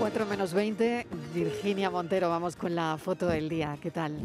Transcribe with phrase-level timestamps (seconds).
[0.00, 3.76] 4 menos 20, Virginia Montero, vamos con la foto del día.
[3.82, 4.16] ¿Qué tal?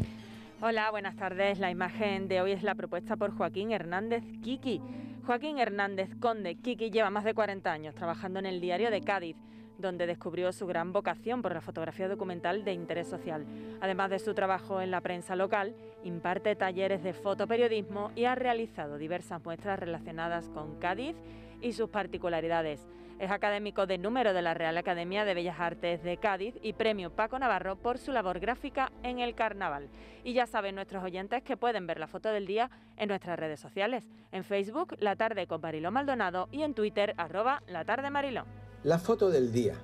[0.62, 1.58] Hola, buenas tardes.
[1.58, 4.80] La imagen de hoy es la propuesta por Joaquín Hernández Kiki.
[5.26, 9.36] Joaquín Hernández Conde Kiki lleva más de 40 años trabajando en el diario de Cádiz
[9.78, 13.46] donde descubrió su gran vocación por la fotografía documental de interés social.
[13.80, 18.98] Además de su trabajo en la prensa local, imparte talleres de fotoperiodismo y ha realizado
[18.98, 21.16] diversas muestras relacionadas con Cádiz
[21.60, 22.88] y sus particularidades.
[23.18, 27.10] Es académico de número de la Real Academia de Bellas Artes de Cádiz y premio
[27.10, 29.88] Paco Navarro por su labor gráfica en el carnaval.
[30.22, 33.58] Y ya saben nuestros oyentes que pueden ver la foto del día en nuestras redes
[33.58, 38.44] sociales, en Facebook La Tarde con Mariló Maldonado y en Twitter arroba La Tarde Mariló.
[38.86, 39.74] La foto del día.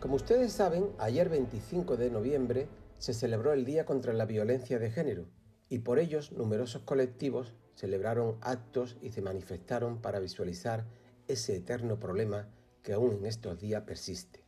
[0.00, 4.90] Como ustedes saben, ayer 25 de noviembre se celebró el Día contra la Violencia de
[4.90, 5.26] Género
[5.68, 10.86] y por ellos numerosos colectivos celebraron actos y se manifestaron para visualizar
[11.28, 12.48] ese eterno problema
[12.82, 14.42] que aún en estos días persiste.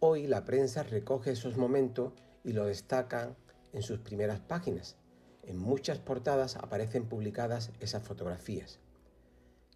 [0.00, 2.12] Hoy la prensa recoge esos momentos
[2.42, 3.36] y lo destacan
[3.72, 4.96] en sus primeras páginas.
[5.44, 8.80] En muchas portadas aparecen publicadas esas fotografías.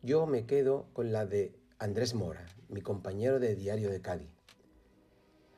[0.02, 4.28] Yo me quedo con la de Andrés Mora, mi compañero de Diario de Cádiz.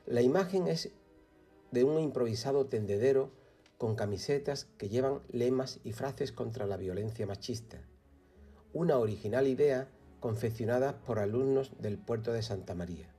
[0.06, 0.92] La imagen es
[1.73, 3.33] de un improvisado tendedero
[3.77, 7.83] con camisetas que llevan lemas y frases contra la violencia machista.
[8.73, 9.89] Una original idea
[10.20, 13.12] confeccionada por alumnos del puerto de Santa María.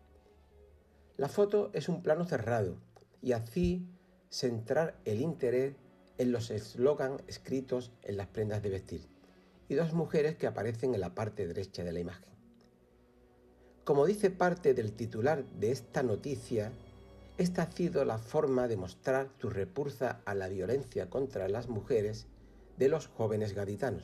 [1.18, 2.78] La foto es un plano cerrado
[3.22, 3.86] y así
[4.30, 5.76] centrar el interés
[6.18, 9.10] en los eslogan escritos en las prendas de vestir
[9.68, 12.34] y dos mujeres que aparecen en la parte derecha de la imagen.
[13.84, 16.72] Como dice parte del titular de esta noticia,
[17.38, 22.28] esta ha sido la forma de mostrar tu repulsa a la violencia contra las mujeres
[22.78, 24.04] de los jóvenes gaditanos.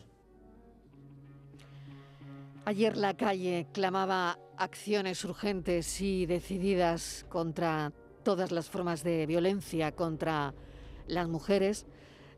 [2.66, 7.94] Ayer la calle clamaba acciones urgentes y decididas contra
[8.24, 10.54] todas las formas de violencia contra
[11.08, 11.86] las mujeres,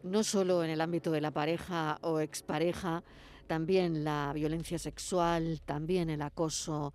[0.04, 3.04] no solo en el ámbito de la pareja o expareja,
[3.48, 6.94] también la violencia sexual, también el acoso,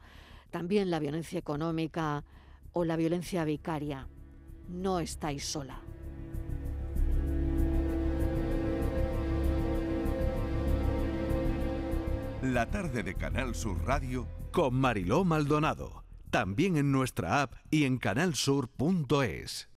[0.51, 2.25] también la violencia económica
[2.73, 4.09] o la violencia vicaria.
[4.69, 5.81] No estáis sola.
[12.43, 16.05] La tarde de Canal Sur Radio con Mariló Maldonado.
[16.31, 19.69] También en nuestra app y en canalsur.es.